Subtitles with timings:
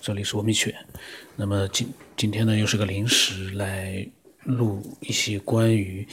[0.00, 0.74] 这里是文明犬。
[1.36, 4.06] 那么今今天呢，又是个临时来
[4.44, 6.06] 录一些关于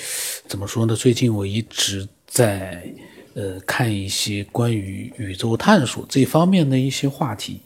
[0.46, 0.94] 怎么说呢？
[0.94, 2.94] 最近我一直在
[3.34, 7.62] 呃看一些关于宇宙探索这方面的一些话题。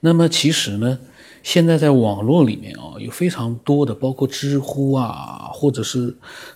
[0.00, 0.98] 那么其实呢，
[1.44, 6.12] 现在在网络里面啊，有非常多的，包括知乎啊，或者是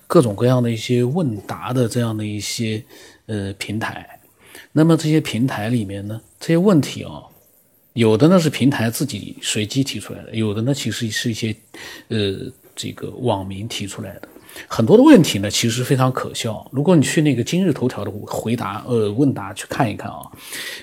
[0.08, 2.82] 各种各样的一些问答的这样的一些
[3.26, 4.18] 呃平台。
[4.72, 7.22] 那么这些平台里面呢，这些问题啊，
[7.96, 11.56] 有的呢是平台自己随机提出来的，有的呢其实是一些，
[12.08, 12.36] 呃，
[12.74, 14.28] 这个网民提出来的。
[14.68, 16.64] 很多的问题呢，其实非常可笑。
[16.70, 20.20] 如果你去那个今日头条的回答呃问答去看一看啊，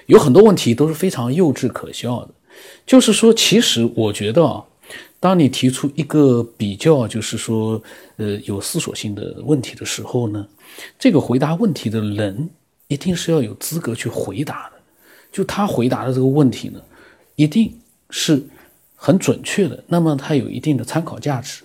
[0.08, 2.30] 有很多问题都是非常幼稚可笑的。
[2.86, 4.64] 就是说，其实我觉得啊，
[5.20, 7.82] 当你提出一个比较就是说
[8.18, 10.48] 呃有思索性的问题的时候呢，
[10.98, 12.50] 这个回答问题的人。
[12.90, 14.74] 一定是要有资格去回答的，
[15.32, 16.80] 就他回答的这个问题呢，
[17.36, 17.74] 一定
[18.10, 18.42] 是
[18.96, 21.64] 很准确的，那么它有一定的参考价值。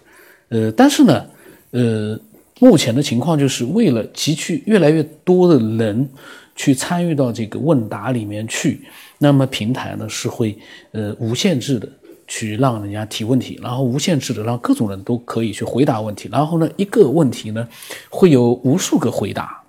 [0.48, 1.26] 呃，但是呢，
[1.72, 2.18] 呃，
[2.58, 6.08] 目前的情况就是为了汲取越来越多的人
[6.56, 8.80] 去参与到这个问答里面去，
[9.18, 10.58] 那么平台呢是会
[10.92, 11.88] 呃无限制的
[12.26, 17.68] 去让人家提问题，然后无限制的让各种人都可以去回答问题，然后呢一个问题呢
[18.08, 19.62] 会有无数个回答。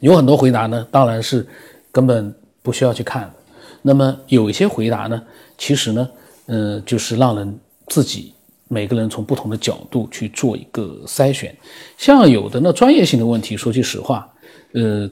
[0.00, 1.46] 有很多回答呢，当然是
[1.90, 3.32] 根本不需要去看。
[3.86, 5.22] 那么有一些回答呢，
[5.58, 6.08] 其实呢，
[6.46, 8.32] 呃，就是让人自己
[8.66, 11.54] 每个人从不同的角度去做一个筛选。
[11.98, 14.26] 像有的呢，专业性的问题，说句实话，
[14.72, 15.08] 呃，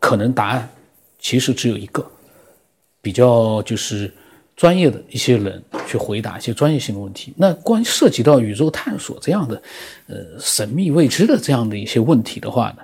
[0.00, 0.68] 可能答案
[1.20, 2.04] 其实只有一个，
[3.00, 4.12] 比较就是
[4.56, 7.32] 专业的一些人去回答一些专业性的问题。
[7.36, 9.62] 那关涉及到宇宙探索这样的，
[10.08, 12.78] 呃，神秘未知的这样的一些问题的话呢？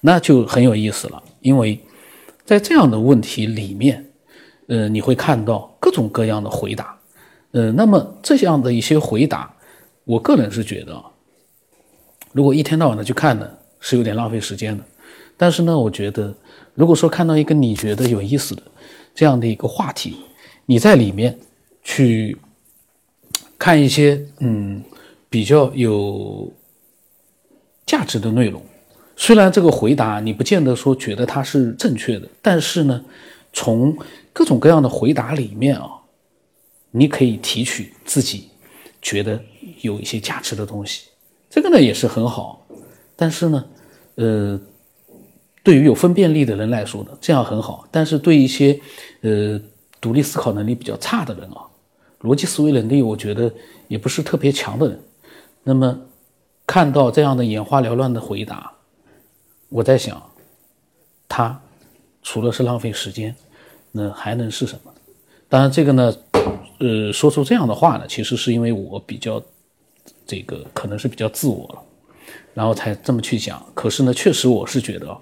[0.00, 1.80] 那就很有意思了，因为
[2.44, 4.04] 在这样的问题里面，
[4.66, 6.98] 呃，你会看到各种各样的回答，
[7.52, 9.54] 呃，那么这样的一些回答，
[10.04, 11.04] 我个人是觉得啊，
[12.32, 13.48] 如果一天到晚的去看呢，
[13.80, 14.84] 是有点浪费时间的。
[15.36, 16.32] 但是呢，我觉得，
[16.74, 18.62] 如果说看到一个你觉得有意思的
[19.14, 20.16] 这样的一个话题，
[20.66, 21.36] 你在里面
[21.82, 22.36] 去
[23.58, 24.82] 看一些嗯
[25.28, 26.52] 比较有
[27.84, 28.62] 价值的内容。
[29.24, 33.02] 虽然这个回答你不见得说觉得它是正确的，但是呢，
[33.54, 33.96] 从
[34.34, 35.88] 各种各样的回答里面啊，
[36.90, 38.50] 你可以提取自己
[39.00, 39.40] 觉得
[39.80, 41.06] 有一些价值的东西，
[41.48, 42.66] 这个呢也是很好。
[43.16, 43.64] 但是呢，
[44.16, 44.60] 呃，
[45.62, 47.88] 对于有分辨力的人来说呢，这样很好。
[47.90, 48.78] 但是对一些
[49.22, 49.58] 呃
[50.02, 51.64] 独立思考能力比较差的人啊，
[52.20, 53.50] 逻辑思维能力我觉得
[53.88, 55.00] 也不是特别强的人，
[55.62, 55.98] 那么
[56.66, 58.70] 看到这样的眼花缭乱的回答。
[59.68, 60.22] 我在想，
[61.28, 61.60] 他
[62.22, 63.34] 除了是浪费时间，
[63.92, 64.92] 那还能是什么？
[65.48, 66.14] 当然，这个呢，
[66.78, 69.42] 呃，说出这样的话呢，其实是因为我比较
[70.26, 71.82] 这个可能是比较自我了，
[72.54, 73.64] 然后才这么去想。
[73.74, 75.16] 可是呢，确实我是觉得，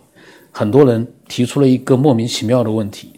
[0.51, 3.13] 很多人提出了一个莫名其妙的问题，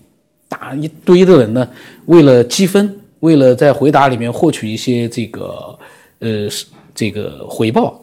[0.48, 1.68] 大一堆的人呢，
[2.06, 5.78] 为了积分，为了在回答里面获取一些这个
[6.20, 6.48] 呃
[6.94, 8.02] 这个回报，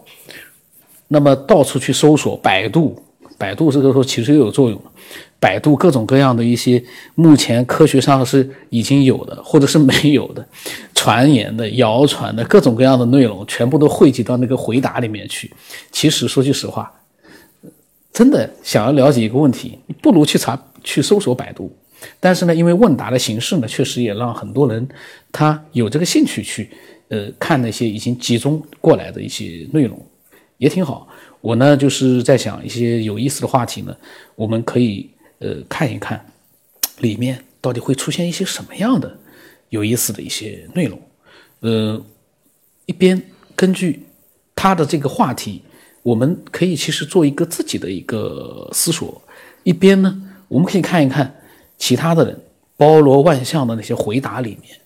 [1.07, 3.01] 那么到处去搜索百度。
[3.41, 4.91] 百度这个时候其实又有作用了，
[5.39, 6.83] 百度各种各样的一些
[7.15, 10.47] 目前科学上是已经有的或者是没有的
[10.93, 15.51] 传言的、谣传的各种各样的内容，全部都汇集到那个回答里面去。
[15.91, 16.91] 其实说句实话，
[18.13, 21.75] 真的想要了解一个问题，不如去查去搜索百度。
[22.19, 24.87] 但是呢，因为问答的形式呢，确实也让很多人
[25.31, 26.69] 他有这个兴趣去
[27.09, 29.99] 呃看那些已经集中过来的一些内容，
[30.57, 31.07] 也挺好。
[31.41, 33.97] 我呢，就是在想一些有意思的话题呢，
[34.35, 35.09] 我们可以
[35.39, 36.23] 呃看一看，
[36.99, 39.17] 里面到底会出现一些什么样的
[39.69, 41.01] 有意思的一些内容，
[41.61, 41.99] 呃，
[42.85, 43.19] 一边
[43.55, 44.03] 根据
[44.55, 45.63] 他的这个话题，
[46.03, 49.19] 我们可以其实做一个自己的一个思索，
[49.63, 51.41] 一边呢，我们可以看一看
[51.77, 52.39] 其他的人
[52.77, 54.79] 包罗万象的那些回答里面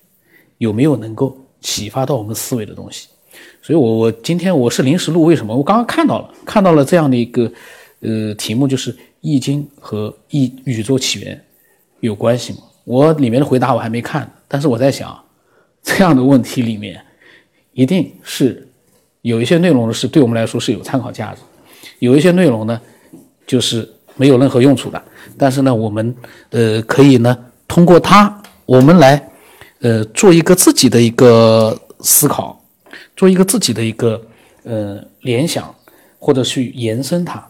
[0.60, 3.10] 有没有能够启发到我们思维的东西。
[3.62, 5.56] 所以，我我今天我是临时录，为什么？
[5.56, 7.52] 我刚刚看到了，看到了这样的一个，
[8.02, 11.36] 呃，题目就是《易经》和《易宇宙起源》
[12.00, 12.60] 有关系吗？
[12.84, 15.20] 我里面的回答我还没看，但是我在想，
[15.82, 17.02] 这样的问题里面，
[17.74, 18.68] 一定是
[19.24, 21.42] 有一些内容是对我们来说是有参考价值，
[21.98, 22.80] 有一些内容呢，
[23.48, 25.02] 就是没有任何用处的。
[25.36, 26.16] 但是呢，我们
[26.52, 27.36] 呃可以呢
[27.68, 29.28] 通过它，我们来
[29.80, 32.62] 呃做一个自己的一个思考。
[33.16, 34.22] 做一个自己的一个
[34.64, 35.74] 呃联想，
[36.20, 37.48] 或者去延伸它。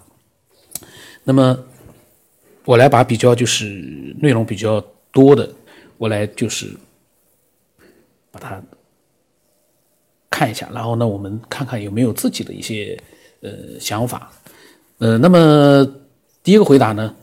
[1.23, 1.57] 那么
[2.65, 3.65] 我来把比较就是
[4.19, 4.79] 内容比较
[5.11, 5.49] 多的，
[5.97, 6.69] 我来就是
[8.31, 8.61] 把它
[10.29, 13.01] 看一下，然后呢，我们看看有没有自己的一些
[13.41, 14.31] 呃想法。
[14.97, 15.85] 呃，那么
[16.43, 17.15] 第一个回答呢，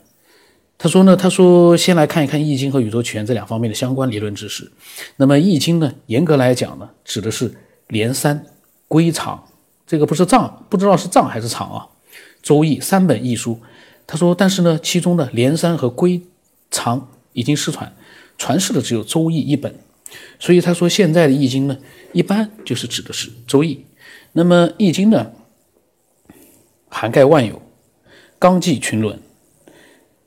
[0.79, 4.71] 他说呢，他说先来看一看《易经》和宇宙起源这两方面的相关理论知识。
[5.17, 7.55] 那么《易经》呢，严格来讲呢，指的是
[7.93, 8.47] 连山、
[8.89, 9.45] 归藏，
[9.87, 11.87] 这个不是藏，不知道是藏还是藏啊。
[12.43, 13.61] 《周易》三本易书，
[14.07, 16.23] 他说，但是呢，其中的连山和归
[16.71, 17.95] 藏已经失传，
[18.39, 19.75] 传世的只有《周易》一本。
[20.39, 21.77] 所以他说，现在的《易经》呢，
[22.13, 23.75] 一般就是指的是《周易》。
[24.33, 25.31] 那么《易经》呢？
[26.89, 27.61] 涵盖万有，
[28.39, 29.21] 纲纪群伦，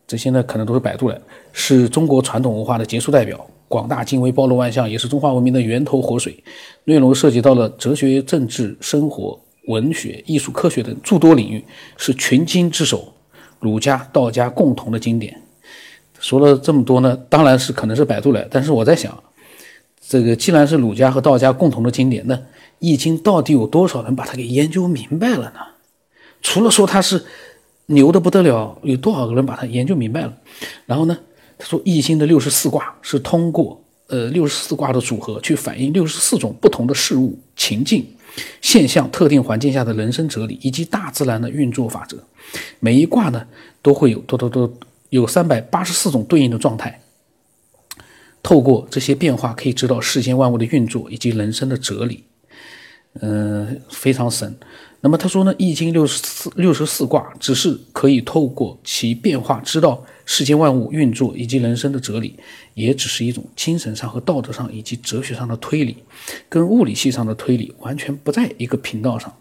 [0.05, 1.19] 这些呢可能都是百度的，
[1.51, 6.43] 是中国传统文化的杰出代表，广大精微，包罗万象，也是中华文明的源头活水。
[6.83, 11.63] 内容涉及到了哲学、政治、生活、文学、艺术、科学等诸多领域，
[11.97, 13.13] 是群经之首，
[13.59, 15.41] 儒家、道家共同的经典。
[16.19, 19.21] 说了这么多呢，当然是可能是百度来，但是我在想，
[20.07, 22.35] 这个既然是儒家和道家共同的经典，那
[22.79, 25.59] 《易经》到底有多少人把它给研究明白了呢？
[26.41, 27.25] 除了说它是
[27.87, 30.33] 牛的不得了，有多少个人把它研究明白了？
[30.85, 31.17] 然后呢，
[31.65, 38.05] 说《易经》的六十四卦是通过呃六十四卦的组合去反映六十四种不同的事物、情境、
[38.61, 42.23] 现象、特定环境下的人生哲理以及大自然的运作法则。
[42.79, 43.45] 每一卦呢
[43.81, 44.71] 都会有多多多
[45.09, 47.01] 有三百八十四种对应的状态。
[48.43, 52.23] 透过这些变化，可以知道世间万物的运作以及人生的哲理。
[53.21, 54.55] 嗯，非常神。
[55.05, 62.35] 那么他说呢，《易经》六十四六十四卦只是可以透过其变化知道世间万物运作以及人生的哲理，
[62.73, 65.95] 也只是一种精神上和道德上以及哲学上的推理，
[66.49, 69.31] 跟物理系上的推理完全不在一个频道上。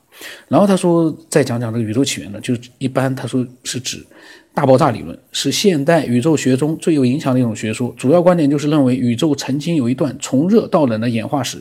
[0.48, 4.06] 然后他说，再讲讲这个宇宙起源呢，就一般他说是指。
[4.54, 11.58] 大爆炸理论是现代宇宙学中最有影响的一种学说，主要观点就是认为宇宙曾经有一段从热到冷的演化史，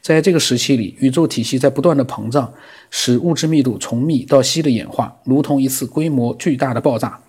[0.00, 2.50] 在这个时期里，宇宙体系在不断的膨胀，
[2.90, 7.20] 使物质密度从密到稀的演化，如同一次规模巨大的爆炸。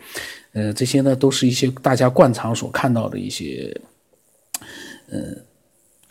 [0.54, 3.76] 呃，这些呢都是一些大家惯常所看到的一些，
[5.10, 5.20] 呃，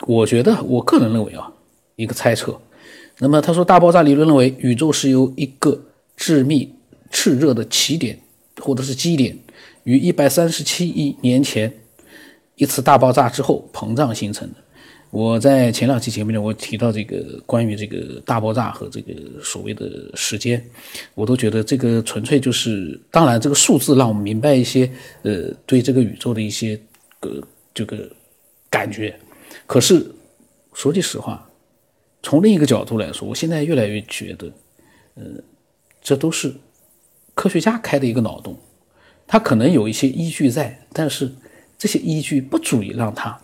[0.05, 1.51] 我觉得我个人认为啊，
[1.95, 2.61] 一个猜测。
[3.17, 6.75] 那么他说，大爆炸理论认为宇宙是由一个致密
[7.11, 8.19] 炽热的起点。
[8.61, 9.37] 或者是基点
[9.83, 11.73] 于一百三十七亿年前
[12.55, 14.55] 一次大爆炸之后膨胀形成的。
[15.09, 19.13] 我在前两期节目里我提到这个关于这个大爆炸和这个
[19.43, 20.63] 所谓的时间，
[21.15, 24.89] 我都觉得这个纯粹就是，当然这个数字让我们明白一些，
[25.23, 26.79] 呃，对这个宇宙的一些
[27.19, 27.43] 个
[27.73, 28.09] 这个
[28.69, 29.13] 感觉。
[29.67, 30.09] 可是
[30.73, 31.45] 说句实话，
[32.23, 34.47] 从另一个角度来说，我现在越来越觉得，
[35.15, 35.23] 呃，
[36.01, 36.53] 这都是。
[37.41, 38.55] 科学家开的一个脑洞，
[39.25, 41.27] 他可能有一些依据在，但是
[41.75, 43.35] 这些依据不足以让他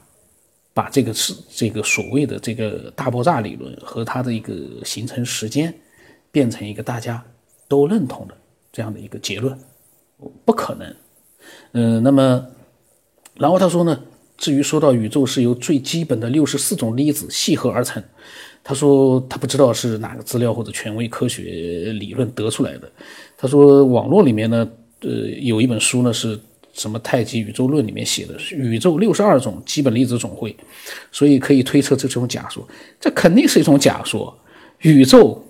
[0.72, 4.54] 把这个是这个所谓的这个大爆炸理论和它的一个
[4.86, 5.74] 形成时间
[6.30, 7.26] 变成一个大家
[7.68, 8.38] 都认同的
[8.72, 9.58] 这样的一个结论，
[10.46, 10.96] 不可能。
[11.72, 12.46] 嗯，那么
[13.34, 14.00] 然后他说呢，
[14.38, 18.04] 至于说到宇宙是由最基本的六十四种粒子系合而成。
[18.64, 22.92] 他说他不知道是哪个资料或者权威科学理论得出来的。
[23.38, 24.68] 他说网络里面呢，
[25.02, 25.10] 呃，
[25.42, 26.40] 有一本书呢是
[26.74, 30.56] 什么《太极宇宙论》里面写的，宇宙六十二种基本粒子总会，
[31.12, 32.68] 所以可以推测这是种假说。
[33.00, 34.36] 这肯定是一种假说。
[34.80, 35.44] 宇宙，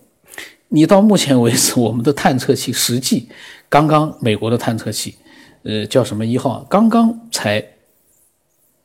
[0.68, 3.30] 你到目前为止，我们的探测器实际
[3.70, 5.16] 刚刚美国的探测器，
[5.64, 7.66] 呃，叫什么一号，刚刚才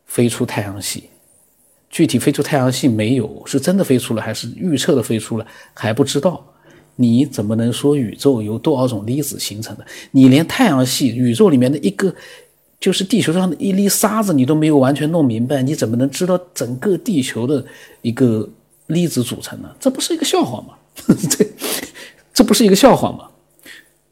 [0.07, 1.11] 飞出太阳系。
[1.91, 3.43] 具体飞出太阳系没有？
[3.47, 5.47] 是真的飞出了，还是预测的飞出了？
[5.75, 6.52] 还不知道。
[6.97, 9.85] 你怎么能说宇宙由多少种粒子形成的？
[10.13, 12.15] 你连太阳系宇宙里面的一个，
[12.81, 17.65] 就是地球上的一粒沙子，你都没有完全弄明白，你怎么能知道整个地球的
[18.03, 18.49] 一个
[18.87, 19.69] 粒子组成呢？
[19.81, 20.75] 这不是一个笑话吗？
[21.31, 21.47] 这
[22.35, 23.29] 这不是一个笑话吗？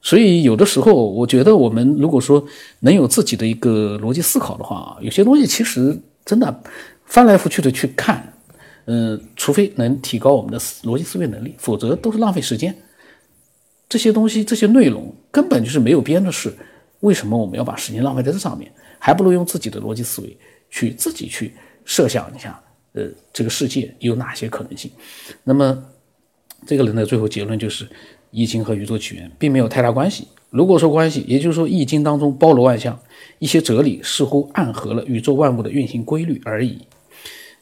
[0.02, 2.44] 所以有的时候，我觉得我们如果说
[2.80, 6.62] 能有自己的一个逻辑思考的话，有些东西其实真的。
[7.06, 8.32] 翻来覆去的去看，
[8.92, 12.76] 嗯，除非能提高我们的逻辑思维能力，否则都是浪费时间。
[13.88, 16.52] 这些东西、这些内容根本就是没有边的事，
[16.98, 18.68] 为什么我们要把时间浪费在这上面？
[18.98, 20.36] 还不如用自己的逻辑思维
[20.70, 21.54] 去自己去
[21.84, 22.60] 设想一下，
[22.94, 24.90] 呃，这个世界有哪些可能性？
[25.44, 25.80] 那么，
[26.66, 27.84] 这个人的最后结论就是
[28.32, 30.26] 《易经》和宇宙起源并没有太大关系。
[30.50, 32.98] 如果说关系，也就是说《易经》当中包罗万象，
[33.38, 36.80] 一些哲理似乎暗合了宇宙万物的运行规律而已。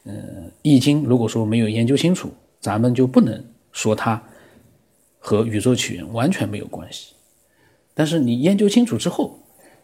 [0.03, 0.13] 呃，
[0.61, 4.23] 《易经》如果说没有研究清楚，咱们就不能说它
[5.19, 7.13] 和宇宙起源完全没有关系。
[7.93, 9.39] 但是你研究清楚之后，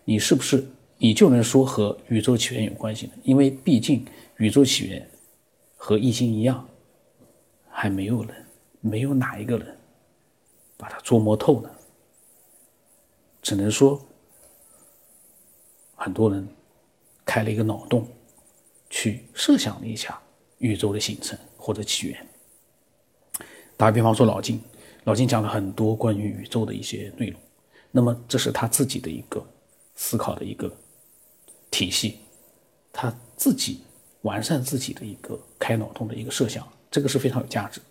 [0.06, 0.66] 你是不是
[0.98, 3.14] 你就能说和宇宙起源有关系呢？
[3.24, 4.06] 因为毕竟
[4.38, 5.10] 宇宙起源
[5.76, 6.68] 和《易经》一样，
[7.70, 8.46] 还没有人，
[8.80, 9.78] 没有哪一个人
[10.78, 11.70] 把它琢磨透呢。
[13.42, 14.02] 只能说，
[15.96, 16.48] 很多人
[17.26, 18.08] 开了一个脑洞，
[18.96, 20.18] 去设想了一下
[20.60, 22.28] 宇宙的形成或者起源。
[23.76, 24.62] 打个比方说，老金，
[25.04, 27.38] 老金讲了很多关于宇宙的一些内容，
[27.92, 29.46] 那么这是他自己的一个
[29.96, 30.74] 思考的一个
[31.70, 32.20] 体系，
[32.94, 33.82] 他自己
[34.22, 37.82] 完善自己的一个开脑洞的一个设想，这个是非常有价值。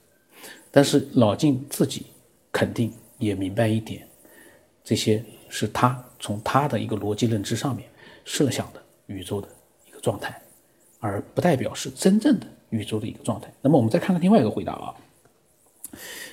[0.71, 2.07] 但是老金自己
[2.51, 4.09] 肯定也明白一点，
[4.83, 5.23] 这些。
[5.57, 7.89] 是他从他的一个逻辑认知上面
[8.25, 9.49] 设想的宇宙的
[9.87, 10.43] 一个状态，
[11.05, 13.53] 而不代表是真正的宇宙的一个状态。
[13.61, 14.95] 那么我们再看看另外一个回答啊，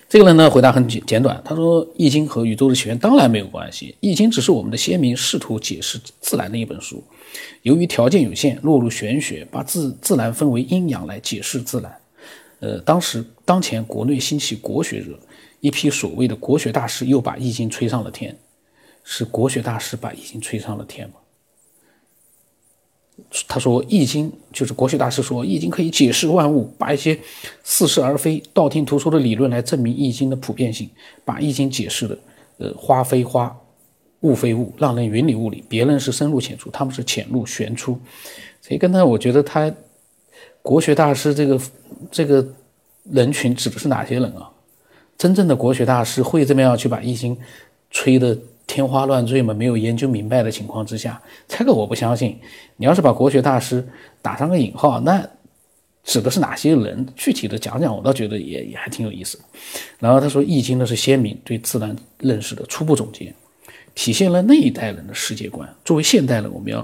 [0.07, 7.03] 这个人呢回答很简简短，他说《易经》和宇宙的起源当然没有关系，《易经》只是我们的先民试图解释自然的一本书，
[7.63, 11.93] 由于条件有限，落入玄学，把自自然分为阴阳来解释自然。
[12.61, 15.19] 呃，当时当前国内兴起国学热，
[15.59, 18.33] 一批所谓的国学大师又把《易经》吹上了天。
[19.03, 21.15] 是国学大师把《易经》吹上了天吗？
[23.47, 27.17] 他说，《易经》就是国学大师说，《易经》可以解释万物，把一些
[27.63, 30.89] 似是而非、道听途说的理论来证明《易经》的普遍性，
[31.23, 32.17] 把《易经》解释的，
[32.57, 33.55] 呃，花非花，
[34.21, 35.63] 物非物，让人云里雾里。
[35.69, 37.99] 别人是深入浅出，他们是浅入玄出。
[38.61, 39.73] 所以，跟他，我觉得他
[40.61, 41.61] 国学大师这个
[42.11, 42.45] 这个
[43.11, 44.51] 人群指的是哪些人啊？
[45.17, 47.35] 真正的国学大师会这么样去把《易经》
[47.89, 48.37] 吹的？
[48.73, 52.39] 天花乱坠嘛，没有研究明白的情况之下，这个我不相信。
[52.77, 53.85] 你要是把国学大师
[54.21, 55.21] 打上个引号，那
[56.05, 57.05] 指的是哪些人？
[57.13, 59.37] 具体的讲讲，我倒觉得也也还挺有意思。
[59.99, 63.33] 然后他说，《易经》呢是先民对自然认识的初步总结，
[63.93, 65.67] 体现了那一代人的世界观。
[65.83, 66.79] 作为现代人，我们要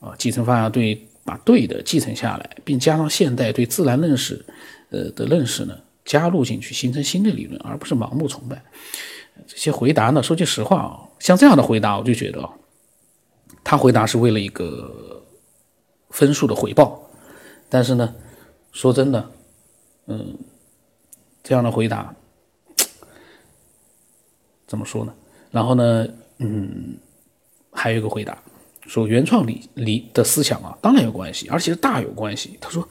[0.00, 4.44] 啊继承发扬对，把对的继承下来，并加上现代对自然认识
[4.90, 8.62] 呃的认识呢，加入进去，形成新的理论，而不是盲目崇拜。
[9.46, 12.48] 这些回答呢，说句实话啊，像这样的回答，我就觉得，
[13.62, 15.22] 他回答是为了一个
[16.10, 17.00] 分数的回报。
[17.68, 18.14] 但是呢，
[18.72, 19.30] 说真的，
[20.06, 20.38] 嗯，
[21.42, 22.14] 这样的回答
[24.66, 25.12] 怎么说呢？
[25.50, 26.06] 然后呢，
[26.38, 26.96] 嗯，
[27.72, 28.38] 还有一个回答
[28.86, 32.56] 说，原创理理的思想啊，当然有关系，而且是大有关系。
[32.60, 32.88] 他说，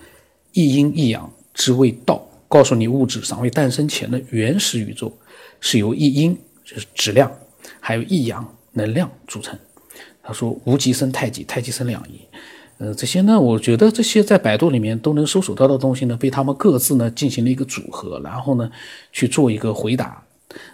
[0.51, 5.11] 一阴一阳之谓道，告诉你物质尚未诞生前的原始宇宙。
[5.63, 7.31] 是由一阴就是质量，
[7.79, 9.57] 还有一阳能量组成。
[10.21, 12.19] 他说无极生太极，太极生两仪。
[12.79, 18.69] 呃，这些呢，我觉得这些在百度里面都能搜索到的东西呢，被他们各自呢进行了一个组合，然后呢
[19.13, 20.21] 去做一个回答。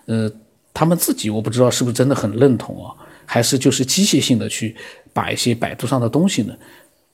[0.07, 0.31] 呃，
[0.73, 2.95] 他们自己我不知道是不是真的很认同啊，
[3.27, 4.75] 还是就是机械性的去
[5.13, 6.55] 把一些百度上的东西呢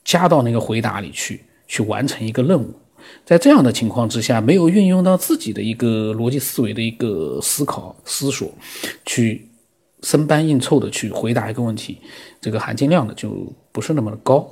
[0.06, 2.74] 加到那个回答里去，去完成一个任务。
[3.26, 8.54] 在这样的情况之下，没有运用到自己的一个逻辑思维的一个思考思索，
[9.04, 9.50] 去
[10.04, 11.98] 生搬硬凑的去回答一个问题，
[12.40, 14.48] 这个含金量呢就不是那么的高。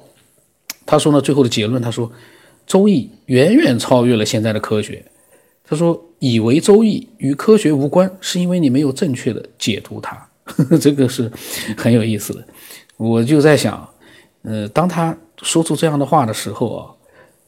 [0.88, 2.10] 他说呢，最后的结论，他说
[2.66, 5.06] 《周易》远远超越了现在的科学。
[5.64, 10.28] 他说，以为《周易》与科学无关，是因为你没有正确的解读它。
[10.82, 11.32] 这个是
[11.78, 12.44] 很有意思的。
[12.98, 13.88] 我就在想，
[14.42, 16.92] 呃，当他说出这样的话的时候啊，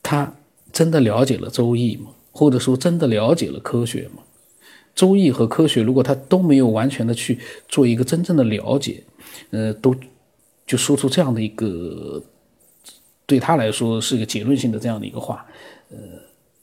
[0.04, 0.32] 他。
[0.76, 2.12] 真的了解了《周易》吗？
[2.34, 4.22] 或者说真的了解了科学吗？
[4.94, 7.40] 《周易》和科学，如果他都没有完全的去
[7.70, 9.02] 做一个真正的了解，
[9.52, 9.96] 呃，都
[10.68, 12.22] 就说出这样的一个
[13.26, 15.46] 对他来说是一个结论性的这样的一个话，
[15.90, 15.98] 呃，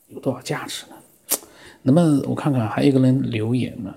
[0.08, 1.38] 有多少价值呢？
[1.80, 3.94] 那么我看看还有一个人留言呢，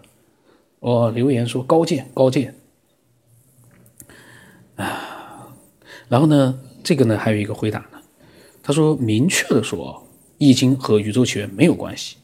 [0.79, 2.55] 哦，留言说高见高见
[4.77, 5.49] 啊，
[6.07, 7.99] 然后呢，这个呢还有一个回答呢，
[8.63, 10.01] 他说明确的说。
[10.37, 12.17] 易经和宇宙起源没有关系，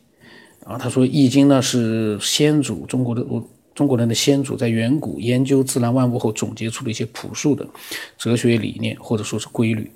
[0.66, 3.26] 啊，他说易经呢是先祖中国的
[3.74, 7.66] 中国人的先祖在远古研究自然万物后总结出的一些朴素的
[8.18, 9.90] 哲学理念或者说是规律，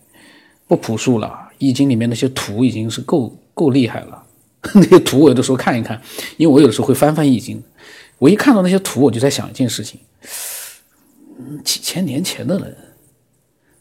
[0.68, 1.50] 不朴素了。
[1.58, 4.24] 易经里面那些图已经是够够厉害了，
[4.76, 6.02] 那些图我有的时候看一看，
[6.38, 7.62] 因为我有的时候会翻翻易经，
[8.18, 10.00] 我一看到那些图，我就在想一件事情：
[11.64, 12.78] 几千年前的人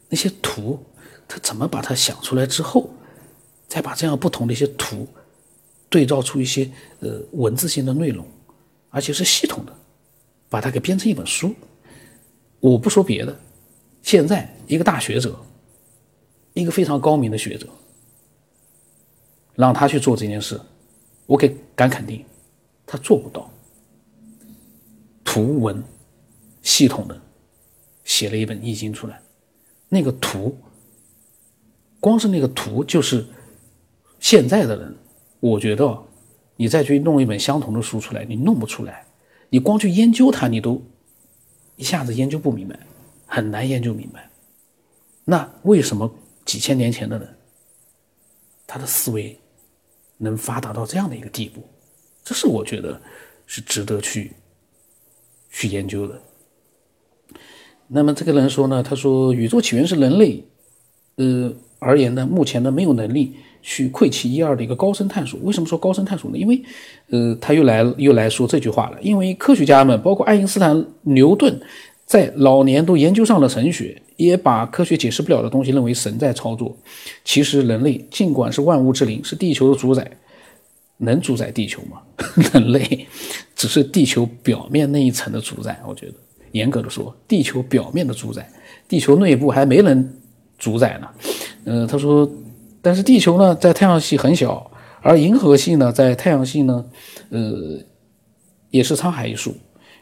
[0.09, 0.85] 那些图，
[1.29, 2.93] 他怎么把它想出来之后？
[3.75, 5.05] 再把这样不同的一些图
[5.89, 8.25] 对照出一些呃文字性的内容，
[8.89, 9.77] 而且是系统的，
[10.49, 11.53] 把它给编成一本书。
[12.61, 13.37] 我不说别的，
[14.01, 15.37] 现在一个大学者，
[16.53, 17.67] 一个非常高明的学者，
[19.57, 20.61] 让他去做这件事，
[21.27, 22.25] 我给敢肯定，
[22.87, 23.51] 他做不到。
[25.25, 25.83] 图文
[26.63, 27.21] 系统的
[28.05, 29.21] 写了一本易经出来，
[29.89, 30.57] 那个图，
[31.99, 33.27] 光是那个图就是。
[34.25, 34.97] 现在的人，
[35.39, 36.03] 我觉得
[36.57, 39.05] 你再去弄一本相同的书出来，你弄不出来。
[39.51, 40.83] 你光去研究它，你都
[41.77, 42.75] 一下子研究不明白，
[43.27, 44.31] 很难研究明白。
[45.27, 46.11] 那为什么
[46.47, 47.37] 几千年前的人，
[48.67, 49.39] 他的思维
[50.17, 51.63] 能发达到这样的一个地步？
[52.25, 52.99] 这是我觉得
[53.45, 54.33] 是值得去
[55.51, 56.19] 去研究的。
[57.89, 60.43] 那么这个人说呢，他说宇宙起源是人类，
[61.17, 63.37] 呃而言呢，目前呢没有能力。
[63.67, 65.41] 去窥其一二的一个高深探索。
[65.43, 66.37] 为什么说高深探索呢？
[66.37, 66.63] 因为，
[67.09, 68.99] 呃，他又来又来说这句话了。
[69.01, 71.59] 因为科学家们，包括爱因斯坦、牛顿，
[72.05, 76.77] 在老年都研究上了神学，也把科学解释不了的东西认为神在操作。
[77.25, 80.09] 其实，人类尽管是万物之灵，是地球的主宰，
[80.99, 82.03] 能主宰地球吗？
[82.53, 83.07] 人类
[83.57, 85.81] 只是地球表面那一层的主宰。
[85.89, 86.13] 我觉得，
[86.53, 88.47] 严格的说，地球表面的主宰，
[88.87, 90.13] 地球内部还没人
[90.59, 91.09] 主宰呢。
[91.65, 92.31] 呃，他说。
[92.85, 96.85] 但是地球呢，在太阳系很小，而银河系呢，在太阳系呢，
[97.31, 97.83] 呃，
[98.69, 99.55] 也是沧海一粟。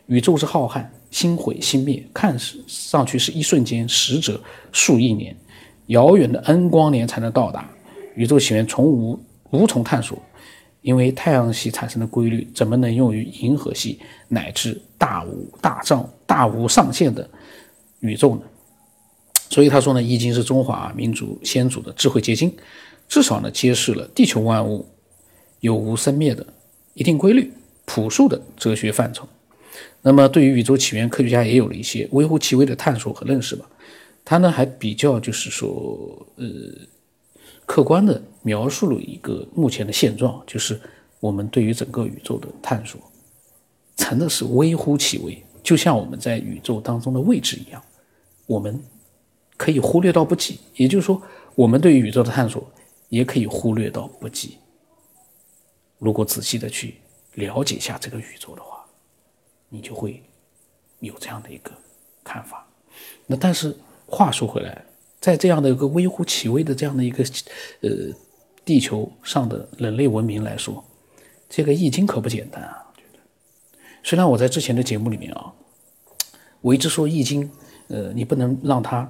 [0.06, 2.36] 宇宙是浩瀚，星毁星灭，看
[2.66, 4.38] 上去是一瞬间，实则
[4.72, 5.34] 数亿年，
[5.86, 7.70] 遥远的 N 光年才能到达。
[8.16, 9.16] 宇宙起源从无
[9.50, 10.18] 无从探索，
[10.80, 17.30] 因为太阳系产生的规律怎么能用于银河系乃至大无大丈大无上限的
[18.00, 18.42] 宇宙呢？
[19.52, 22.50] 所以他说呢，《易经》是中华民族先祖的智慧结晶，
[23.06, 24.88] 至少呢揭示了地球万物
[25.60, 26.46] 有无生灭的
[26.94, 27.52] 一定规律、
[27.84, 29.28] 朴素的哲学范畴。
[30.00, 33.68] 那么，对于宇宙起源，科学家也有了一些微乎其微的探索和认识吧。
[34.24, 36.46] 他呢还比较就是说，呃，
[37.66, 40.80] 客观的描述了一个目前的现状，就是
[41.20, 42.98] 我们对于整个宇宙的探索，
[43.96, 47.82] 真的是微乎其微，就像我们在宇宙当中的位置一样，
[48.46, 48.82] 我们。
[49.56, 51.22] 可以忽略到不计，也就是说，
[51.54, 52.68] 我们对宇宙的探索
[53.10, 54.58] 也可以忽略到不计。
[55.98, 56.96] 如果仔细的去
[57.34, 58.84] 了解一下这个宇宙的话，
[59.68, 60.20] 你就会
[60.98, 61.70] 有这样的一个
[62.24, 62.66] 看法。
[63.26, 64.84] 那但是话说回来，
[65.20, 67.22] 在这样的一个微乎其微的这样的一个
[67.82, 67.90] 呃
[68.64, 70.82] 地球上的人类文明来说，
[71.48, 72.84] 这个易经可不简单啊！
[74.02, 75.52] 虽然我在之前的节目里面啊，
[76.60, 77.48] 我一直说易经，
[77.86, 79.08] 呃，你不能让它。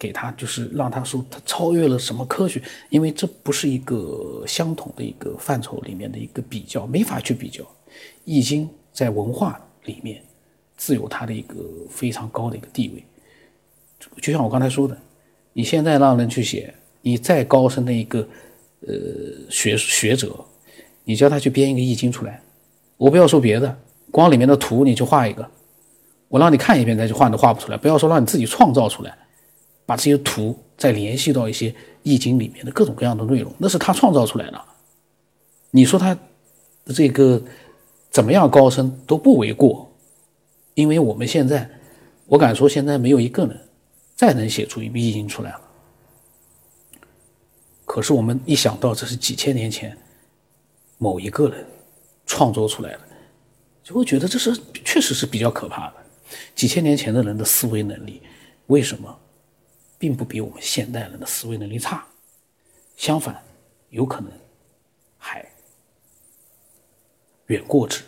[0.00, 7.62] 给他就是让他说他超越了什么科学，因为这不是一个相同的一个范畴里面的一个比较，没法去比较。
[8.24, 10.22] 易经在文化里面
[10.74, 11.56] 自有它的一个
[11.90, 13.04] 非常高的一个地位。
[14.22, 14.96] 就像我刚才说的，
[15.52, 18.26] 你现在让人去写，你再高深的一个
[18.86, 18.94] 呃
[19.50, 20.34] 学学者，
[21.04, 22.40] 你叫他去编一个易经出来，
[22.96, 23.78] 我不要说别的，
[24.10, 25.46] 光里面的图你去画一个，
[26.28, 29.14] 我让你看一遍，再去画都画不出来，不要说让你自己创造出来。
[29.90, 31.74] 把这些图再联系到一些
[32.04, 34.64] 易经里面的各种各样的内容，那是他创造出来的。
[35.72, 36.16] 你说他
[36.94, 37.42] 这个
[38.08, 39.90] 怎么样高深都不为过，
[40.74, 41.68] 因为我们现在，
[42.26, 43.60] 我敢说现在没有一个人
[44.14, 45.60] 再能写出一部易经出来了。
[47.84, 49.98] 可是我们一想到这是几千年前
[50.98, 51.66] 某一个人
[52.26, 53.00] 创作出来的，
[53.82, 55.94] 就会觉得这是确实是比较可怕的。
[56.54, 58.22] 几千年前的人的思维能力，
[58.68, 59.18] 为什么？
[60.00, 62.06] 并不比我们现代人的思维能力差，
[62.96, 63.44] 相反，
[63.90, 64.32] 有可能
[65.18, 65.46] 还
[67.48, 68.02] 远过之。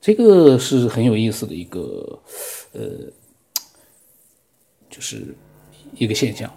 [0.00, 2.22] 这个是很有意思的一个，
[2.72, 3.12] 呃，
[4.88, 5.34] 就是
[5.94, 6.50] 一个现象。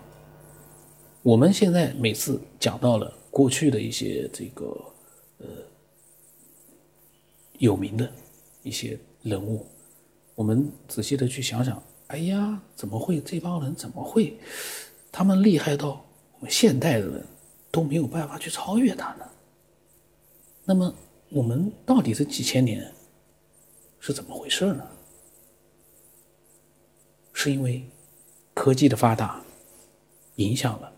[1.24, 4.66] 我们现在每次讲到了过去的一些这个
[5.40, 5.46] 呃
[7.60, 8.10] 有名的
[8.64, 9.68] 一些人物，
[10.36, 11.84] 我们仔细的去想想。
[12.08, 14.38] 哎呀，怎么会这帮人怎么会，
[15.12, 17.26] 他们厉害到我们现代的人
[17.70, 19.30] 都没有办法去超越他呢？
[20.64, 20.94] 那么
[21.30, 22.94] 我们到底这几千年
[24.00, 24.88] 是怎么回事呢？
[27.34, 27.86] 是因为
[28.54, 29.42] 科技的发达
[30.36, 30.92] 影响了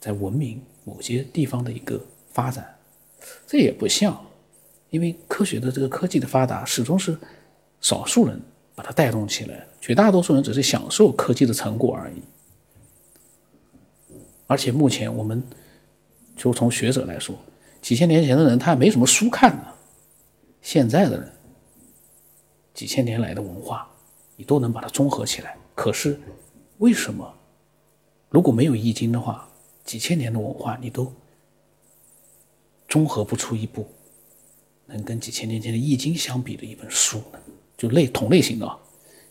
[0.00, 2.00] 在文明某些地方的一个
[2.32, 2.78] 发展？
[3.46, 4.24] 这也不像，
[4.88, 7.18] 因为科学的这个科技的发达始终是
[7.82, 8.40] 少数人。
[8.80, 12.22] 把它带动起来，绝大多数人只是享受科技的成果而已。
[14.46, 15.46] 而且目前我们
[16.34, 17.36] 就从学者来说，
[17.82, 19.66] 几千年前的人他也没什么书看呢，
[20.62, 21.30] 现在的人
[22.72, 23.86] 几千年来的文化，
[24.34, 25.58] 你都能把它综合起来。
[25.74, 26.18] 可是
[26.78, 27.34] 为什么
[28.30, 29.46] 如果没有易经的话，
[29.84, 31.12] 几千年的文化你都
[32.88, 33.86] 综合不出一部
[34.86, 37.38] 能跟几千年前的易经相比的一本书呢？
[37.80, 38.78] 就类同类型的，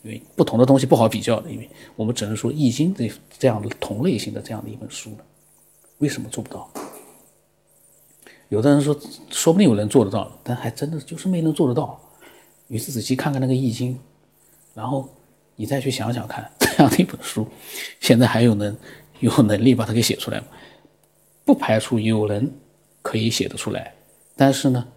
[0.02, 5.18] 因为不同的东西不好比较的，因为我们只能说《易经》这这样的同类型的这样的一本书呢，
[5.98, 6.68] 为什么做不到？
[8.48, 8.98] 有的人说，
[9.30, 12.00] 说不定有人做得到，但还真的就是没能做得到。
[12.66, 13.96] 你是仔细看看那个易经，
[14.74, 15.08] 然后
[15.54, 17.46] 你再去想想看， 这样的一本书，
[18.00, 18.76] 现在还有人
[19.20, 20.48] 有能力把它给写出来吗？
[21.44, 22.52] 不排除有人
[23.00, 23.94] 可以写得出来，
[24.34, 24.88] 但是呢，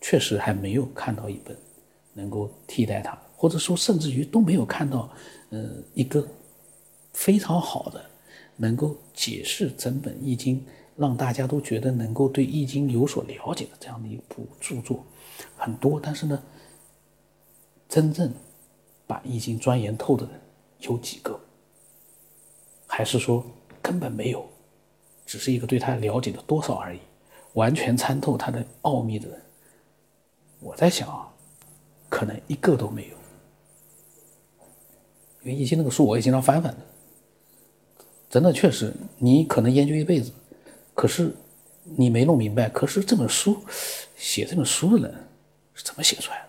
[0.00, 1.56] 确实还没有看到一本
[2.12, 5.10] 能够替代它，或者说甚至于都没有看到，
[5.50, 6.26] 呃，一个
[7.12, 8.04] 非常好的
[8.56, 10.64] 能够解释整本易经。
[10.96, 15.02] 让大家都觉得能够对《易经》有所了解的这样的一部著作
[15.56, 16.42] 很多，但是呢，
[17.88, 18.30] 真正
[19.06, 20.38] 把《易经》钻研透的人
[20.80, 21.40] 有几个？
[22.86, 23.42] 还是说
[23.80, 24.46] 根本没有，
[25.24, 27.00] 只是一个对他了解的多少而已？
[27.54, 29.40] 完全参透它的奥秘的人，
[30.58, 31.32] 我在想啊，
[32.10, 33.16] 可能一个都没有。
[35.42, 36.80] 因为《易经》那个书我也经常翻翻的，
[38.28, 40.30] 真的确实，你可能研究一辈子。
[40.94, 41.34] 可是
[41.96, 43.56] 你没弄明白，可是这本书
[44.18, 45.28] 写这本书的人
[45.72, 46.48] 是怎么写出来的？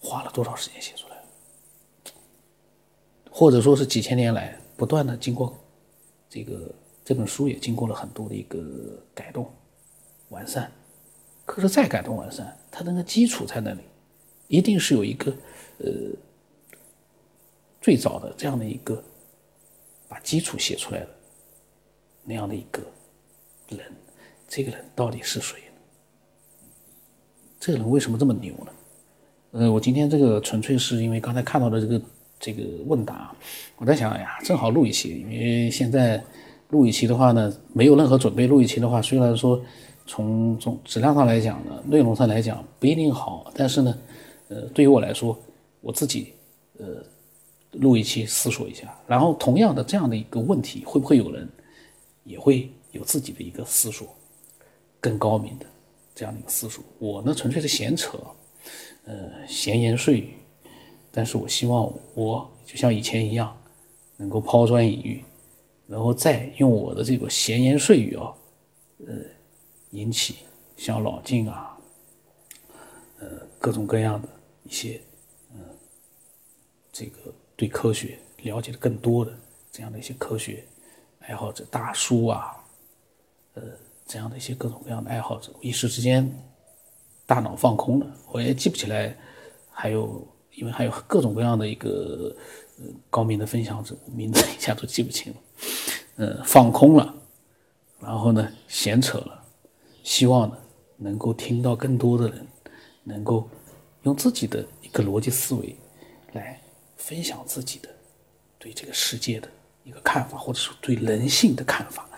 [0.00, 2.10] 花了多少时间写出来的？
[3.30, 5.56] 或者说是几千年来不断的经过
[6.28, 8.58] 这个这本书也经过了很多的一个
[9.14, 9.48] 改动、
[10.30, 10.72] 完善。
[11.44, 13.82] 可是再改动完善，它那个基础在那里，
[14.48, 15.32] 一定是有一个
[15.78, 15.86] 呃
[17.80, 19.02] 最早的这样的一个
[20.08, 21.08] 把基础写出来的
[22.24, 22.82] 那样的一个。
[23.70, 23.80] 人，
[24.46, 25.56] 这个人到底是谁？
[27.58, 28.72] 这个人为什么这么牛呢？
[29.52, 32.00] 呃，我今天这个纯粹是因为刚才看到的这个
[32.38, 33.34] 这个问答，
[33.78, 36.22] 我在想，哎呀，正好录一期，因为现在
[36.68, 39.60] 录一期的话呢，没有任何准备，录一期的话，虽然说
[40.06, 43.98] 从从质量上来讲呢，内容上来讲不一定好，但是呢，
[44.48, 45.38] 呃，对于我来说，
[45.80, 46.34] 我自己
[46.78, 47.04] 呃
[47.72, 51.48] 录一期思索一下，然后同样的这样的一个问题，会不会有人
[52.24, 52.70] 也会？
[52.94, 54.06] 有自己的一个思索，
[55.00, 55.66] 更高明的
[56.14, 56.84] 这样的一个思索。
[57.00, 58.16] 我呢，纯粹是闲扯，
[59.04, 60.34] 呃，闲言碎语。
[61.10, 63.52] 但是我希望我就像以前一样，
[64.16, 65.24] 能够抛砖引玉，
[65.88, 68.32] 然后再用我的这个闲言碎语啊，
[69.08, 69.12] 呃，
[69.90, 70.36] 引起
[70.76, 71.76] 像老晋啊，
[73.18, 73.26] 呃，
[73.58, 74.28] 各种各样的
[74.64, 75.00] 一些，
[75.54, 75.60] 嗯，
[76.92, 79.32] 这个对科学了解的更多的
[79.70, 80.64] 这样的一些科学
[81.20, 82.56] 爱好者大叔啊。
[83.54, 83.62] 呃，
[84.04, 86.28] 这样的一些各种各样的爱好者，一时之间
[87.24, 89.16] 大脑放空了，我也记不起来，
[89.70, 92.34] 还有因为还有各种各样的一个
[92.78, 95.38] 呃高明的分享者，名字一下都记不清了，
[96.16, 97.14] 呃，放空了，
[98.00, 99.44] 然后呢，闲扯了，
[100.02, 100.58] 希望呢
[100.96, 102.46] 能够听到更多的人
[103.04, 103.48] 能够
[104.04, 105.76] 用自己的一个逻辑思维
[106.32, 106.58] 来
[106.96, 107.88] 分享自己的
[108.58, 109.48] 对这个世界的
[109.82, 112.08] 一个看法，或者说对人性的看法。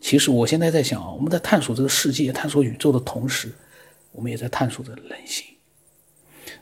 [0.00, 3.52] 其实我现在在想啊，我们在探索这个世界、探索宇宙的同时，
[4.12, 5.44] 我们也在探索着人性。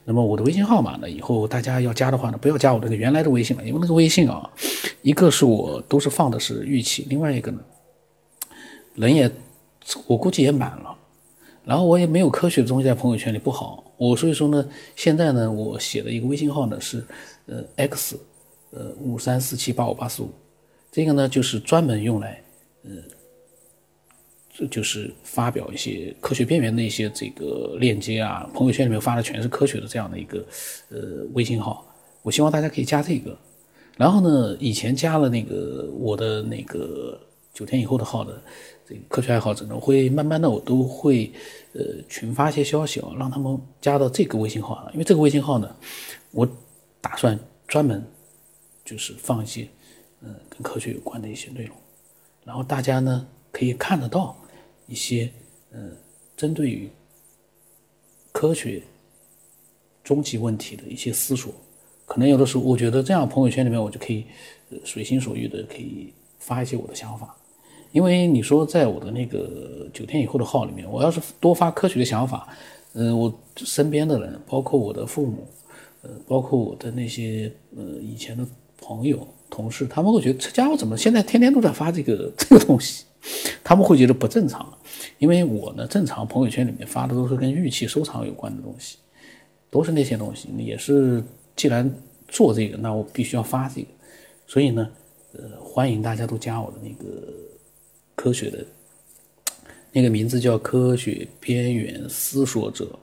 [0.04, 1.10] 那么我的微信号码呢？
[1.10, 4.50] 以后大家要加的话呢，不要加我这个原来的微信了，因为那个微信啊，
[5.02, 7.60] 一个是我都是放的是玉器，另外一个呢，
[8.94, 9.30] 人也
[10.06, 10.96] 我估计也满了，
[11.64, 17.04] 然后我也没有科学的东西在朋友圈里不好，我所以说呢，现在呢，我写的一个微信号呢是
[17.46, 18.18] 呃 x
[18.70, 20.30] 呃五三四七八五八四五，
[20.92, 22.42] 这个呢就是专门用来
[22.84, 22.90] 呃。
[24.58, 30.38] 这就是发表一些科学边缘的一些这个链接啊，朋友圈里面发的全是科学的这样的一个
[30.88, 30.98] 呃
[31.34, 31.86] 微信号，
[32.22, 33.36] 我希望大家可以加这个。
[33.98, 37.20] 然后呢，以前加了那个我的那个
[37.52, 38.42] 九天以后的号的
[38.88, 41.32] 这个科学爱好者呢，我会慢慢的我都会
[41.72, 45.76] 呃群发一些消息啊，让他们加到这个微信号啊，因为这个微信号呢，
[46.30, 46.48] 我
[47.00, 48.02] 打算专门
[48.84, 49.68] 就是放一些
[50.20, 51.76] 嗯跟科学有关的一些内容，
[52.44, 54.36] 然后大家呢可以看得到。
[54.88, 55.28] 一些
[55.72, 55.96] 嗯，
[56.36, 56.88] 针对于
[58.30, 58.80] 科学
[60.04, 61.52] 终极问题的一些思索，
[62.04, 64.24] 可能有的时候我觉得这样朋友圈里面我就可以
[64.84, 67.36] 随心所欲的可以发一些我的想法，
[67.96, 72.46] 因为你说在我的那个九天以后的号里面，我要是多发科学的想法，
[72.92, 75.46] 嗯，我身边的人，包括我的父母，
[76.02, 78.46] 呃，包括我的那些呃以前的
[78.82, 83.06] 朋友、同事，他们会觉得这家伙怎么现在天天都在发这个 这个东西。
[83.64, 84.70] 他们会觉得不正常，
[85.16, 88.98] 因为我呢，正常朋友圈里面发的都是跟玉器收藏有关的东西，
[89.70, 90.50] 都是那些东西。
[90.58, 91.24] 也是
[91.56, 91.90] 既然
[92.28, 93.88] 做这个，那我必须要发这个。
[94.46, 94.86] 所以呢，
[95.32, 97.32] 呃，欢迎大家都加我的那个
[98.16, 98.66] 科学的，
[99.92, 102.98] 那个名字叫科学边缘思索者，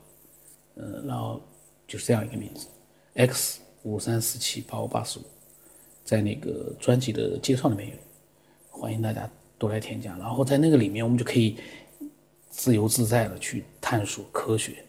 [0.76, 1.42] 呃，然后
[1.88, 2.68] 就是这样一个名字
[3.14, 5.24] ，x 五三四七八五八十五，
[6.04, 7.96] 在那个专辑的介绍里面有，
[8.70, 9.30] 欢迎大家。
[9.56, 11.56] 都来添加，然后在那个里面，我们就可以
[12.50, 14.84] 自由自在的去探索科学。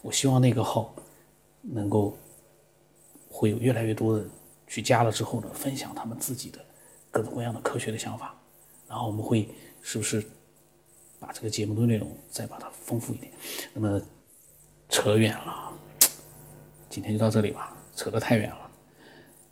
[0.00, 0.94] 我希望那个号
[1.60, 2.16] 能够
[3.28, 4.24] 会有越来越多的
[4.68, 6.64] 去加了之后呢，分享他们自己的
[7.10, 8.40] 各种各样的科学的想法。
[8.92, 9.48] 然后我们会
[9.80, 10.22] 是不是
[11.18, 13.32] 把这个节目的内容再把它丰富一点？
[13.72, 13.98] 那么
[14.90, 15.72] 扯远了，
[16.90, 18.70] 今天就到这里吧，扯得太远了。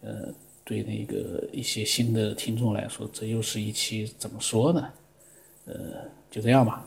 [0.03, 4.93] 呃，对那个一些新的听众来说，这又是一期怎么说呢？
[5.65, 6.87] 呃，就这样吧。